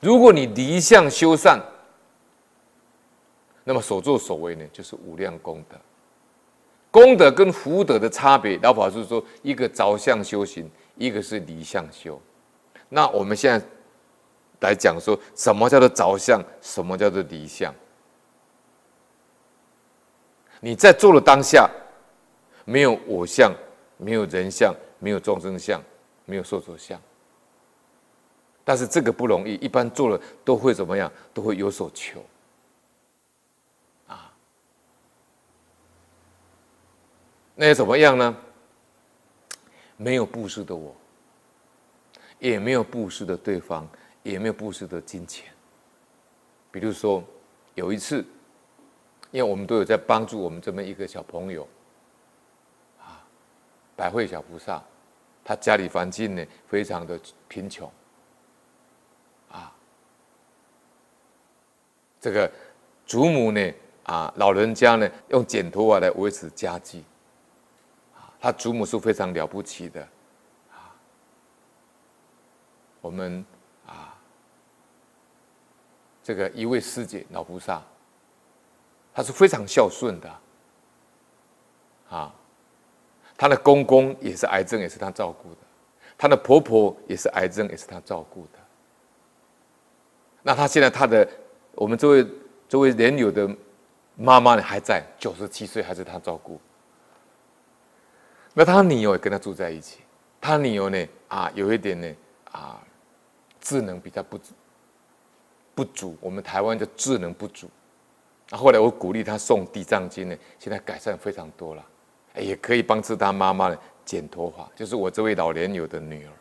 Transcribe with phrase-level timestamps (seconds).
[0.00, 1.60] 如果你离相修善，
[3.64, 5.76] 那么所作所为呢，就是无量功德。
[6.90, 12.20] 功德跟福德的差别，老法师说，一个着相修行，一个是离相修。
[12.88, 13.66] 那我们现在
[14.60, 17.74] 来讲说，什么叫做着相，什么叫做离相？
[20.60, 21.68] 你在做的当下，
[22.64, 23.52] 没有我相，
[23.98, 25.82] 没有人相，没有众生相，
[26.24, 26.98] 没有寿者相。
[28.66, 31.10] 但是这个不容易，一般做了都会怎么样？
[31.32, 32.20] 都会有所求。
[34.08, 34.34] 啊，
[37.54, 38.36] 那又怎么样呢？
[39.96, 40.92] 没有布施的我，
[42.40, 43.88] 也没有布施的对方，
[44.24, 45.52] 也没有布施的金钱。
[46.72, 47.22] 比如说，
[47.76, 48.26] 有一次。
[49.32, 51.68] 因为我们都有在帮助我们这么一个小朋友，
[52.98, 53.20] 啊，
[53.94, 54.82] 百会小菩萨，
[55.44, 57.90] 他家里环境呢非常的贫穷，
[62.26, 62.50] 这个
[63.06, 67.04] 祖母呢啊老人家呢用剪头发来维持家计，
[68.16, 70.02] 啊，他祖母是非常了不起的，
[70.72, 70.90] 啊，
[73.00, 73.46] 我们
[73.86, 74.18] 啊
[76.20, 77.80] 这个一位师姐老菩萨。
[79.14, 80.28] 她是非常孝顺的，
[82.10, 82.34] 啊，
[83.38, 85.60] 她的公公也是癌症，也是她照顾的；
[86.18, 88.58] 她的婆婆也是癌症，也是她照顾的。
[90.42, 91.26] 那她现在她的
[91.76, 92.26] 我们这位
[92.68, 93.48] 这位莲友的
[94.16, 96.60] 妈妈呢还在，九十七岁还是他照顾。
[98.54, 100.00] 那他女儿也跟他住在一起，
[100.40, 102.16] 他女儿呢啊有一点呢
[102.50, 102.82] 啊
[103.60, 104.40] 智能比较不
[105.74, 107.68] 不足，我们台湾的智能不足。
[108.48, 111.84] 那后来我鼓励他诵地藏经呢，现在改善非常多了，
[112.36, 116.32] 也可以帮助他妈妈呢剪头发，就是我这位老莲友的女儿。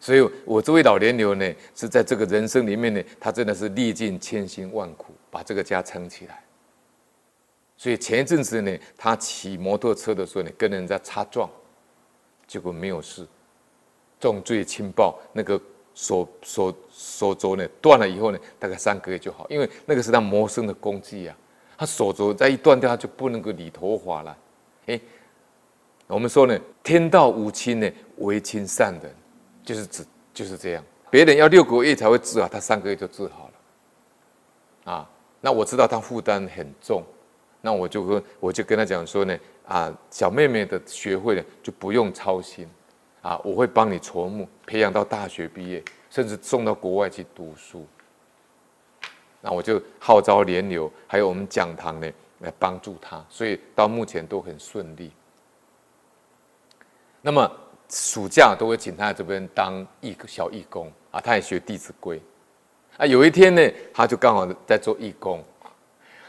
[0.00, 6.42] 所以我这位老年牛呢，是在这个人生里面呢，他真的是历尽千辛万苦把这个家撑起来。
[7.76, 11.48] 所以前一阵子呢，他骑摩托车的时候呢，跟人家擦撞，
[12.46, 13.26] 结果没有事，
[14.18, 15.60] 重罪轻报那个。
[15.92, 21.36] 手手手肘呢断了以后呢，大概三个月就好，因为那个是他谋生的工具啊。
[21.76, 24.34] 他手肘再一断掉，他就不能够理头发了。
[24.86, 24.98] 哎，
[26.06, 29.12] 我们说呢，天道无亲呢，唯亲善人，
[29.64, 30.84] 就是指就是这样。
[31.10, 34.92] 别人要六个月才会治好，他三个月就治好了。
[34.92, 35.10] 啊，
[35.40, 37.02] 那我知道他负担很重，
[37.60, 42.68] 那我就跟我就跟他讲说呢，啊，小妹妹的学会呢就不用操心。
[43.22, 47.86] 啊，我会帮你筹募，培养到大学毕业，甚至送到国外去读书。
[49.42, 55.12] 那我就号召联友，还有我们讲堂呢，来帮助他，所以到目前都很顺利。
[57.20, 57.50] 那么
[57.90, 62.18] 暑假都会请他在这边当义小义工啊，他也学《弟子规》
[62.96, 63.04] 啊。
[63.04, 63.62] 有一天呢，
[63.92, 65.42] 他就刚好在做义工，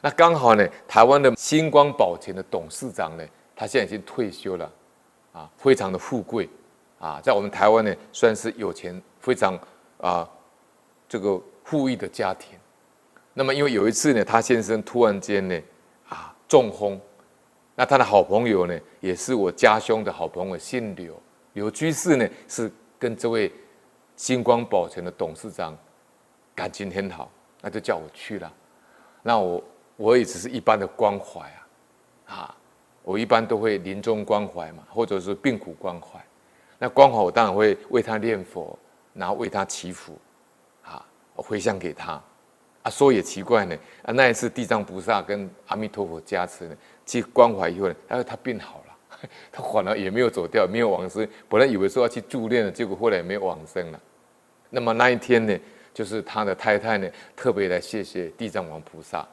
[0.00, 3.24] 那刚好呢，台湾的星光宝泉的董事长呢，
[3.56, 4.72] 他现在已经退休了，
[5.32, 6.48] 啊，非常的富贵。
[7.00, 9.56] 啊，在我们台湾呢，算是有钱非常
[10.00, 10.28] 啊，
[11.08, 12.58] 这个富裕的家庭。
[13.34, 15.56] 那么，因为有一次呢，他先生突然间呢，
[16.08, 17.00] 啊中风，
[17.76, 21.14] 那他的好朋友呢，也是我家兄的好朋友，姓刘，
[21.58, 22.70] 刘居士呢，是
[23.00, 23.52] 跟这位
[24.14, 25.76] 星光宝泉的董事长
[26.54, 27.28] 感情很好，
[27.60, 28.52] 那就叫我去了。
[29.24, 29.64] 那我
[29.96, 31.66] 我也只是一般的关怀啊，
[32.26, 32.56] 啊，
[33.02, 36.24] 我一般都会临终关怀嘛，或者是病苦关怀。
[36.78, 38.78] 那关怀我当然会为他念佛，
[39.12, 40.16] 然后为他祈福，
[40.84, 41.04] 啊，
[41.34, 42.22] 回向给他。
[42.84, 48.87] 啊，说也奇怪呢，啊，那一次地藏菩萨跟阿弥陀佛加持呢，去关怀以后呢，他他病好了，
[49.52, 51.28] 他反而也没有走掉，没有往生。
[51.48, 54.00] 本来以为说要去助念了，结果后来也没有往生了。
[54.70, 55.58] 那么那一天呢，
[55.94, 59.26] 就是他的太太呢，特别来谢谢地藏王菩萨，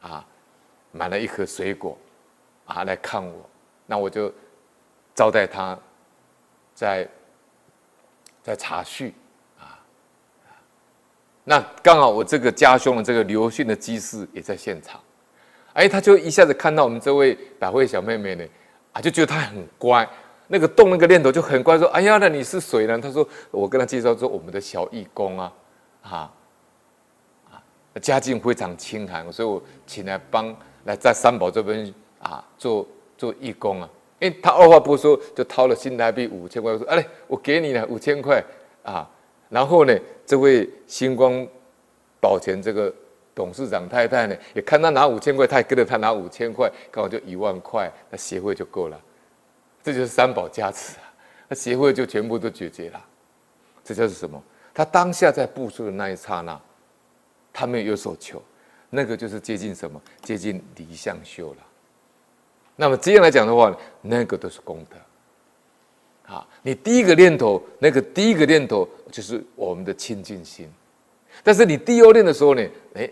[0.00, 0.26] 啊，
[0.92, 1.98] 买了一盒水果，
[2.66, 3.48] 啊，来看我，
[3.86, 4.32] 那我就
[5.14, 5.78] 招待他。
[6.76, 7.08] 在
[8.42, 9.14] 在茶叙
[9.60, 9.78] 啊，
[11.44, 15.00] 那刚好我这个家兄的这个刘迅的居士也在现场，
[15.74, 18.44] 哎，他就一下子看到我们这位百惠小妹妹呢，
[18.94, 20.08] 啊，就觉得他很乖，
[20.46, 25.52] 那个动那个念头就很乖，说：“哎呀，那你是谁呢？”他说：“我跟他介绍说，我们的小义工啊，
[26.02, 26.32] 啊
[27.50, 27.62] 啊，
[28.00, 32.86] 家境非常清寒，所以我请来帮来在三宝这边啊做
[33.18, 38.40] 做义工啊。”哎，他二话不说就掏了新台币五千块，说：“哎，我给你了五千块
[38.84, 39.10] 啊。”
[39.50, 39.92] 然后呢，
[40.24, 41.46] 这位星光
[42.20, 42.94] 宝泉这个
[43.34, 49.00] 董事长太太呢，也看他拿五千块，他也跟着他拿五千块，刚好就一万块，那协会就够了。
[49.82, 51.12] 这就是三宝加持啊，
[51.48, 53.04] 那协会就全部都解决了。
[53.82, 54.42] 这就是什么？
[54.72, 56.60] 他当下在布施的那一刹那，
[57.52, 58.42] 他没有有所求，
[58.90, 60.00] 那个就是接近什么？
[60.22, 61.58] 接近离相修了。
[62.76, 66.34] 那么这样来讲的话，那个都是功德。
[66.34, 70.68] 啊，你第一个念头，那个第一个念头就是我们的清净心。
[71.42, 73.10] 但是你第二念的时候呢，哎，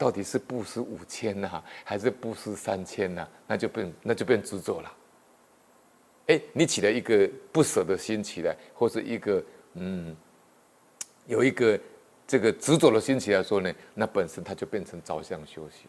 [0.00, 3.28] 到底是布施五千呢，还是布施三千呢？
[3.46, 4.90] 那就变那就变执着了。
[6.28, 9.44] 哎，你起了一个不舍的心起来，或是一个
[9.74, 10.16] 嗯，
[11.26, 11.78] 有一个
[12.26, 15.86] 这个执着的心起来说呢，那本身它就变成着相修行。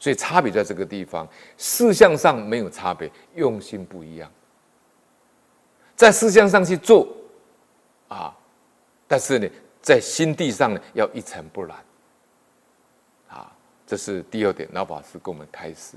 [0.00, 4.28] 所以差别在这个地方，事项上没有差别，用心不一样。
[5.94, 7.06] 在事项上去做，
[8.08, 8.36] 啊，
[9.06, 9.48] 但是呢，
[9.80, 11.76] 在心地上呢，要一尘不染。
[13.88, 15.96] 这是第二点，老法师给我们开示。